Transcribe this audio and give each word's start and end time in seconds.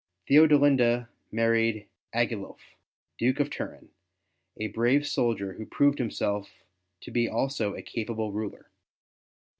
Theodelinda 0.27 1.09
married 1.31 1.87
Agilulf, 2.11 2.57
Duke 3.19 3.39
of 3.39 3.51
Turin, 3.51 3.91
a 4.57 4.65
brave 4.69 5.05
soldier 5.07 5.53
who 5.53 5.67
proved 5.67 5.99
himself 5.99 6.49
to 7.01 7.11
be 7.11 7.29
also 7.29 7.75
a 7.75 7.83
capable 7.83 8.31
ruler. 8.31 8.71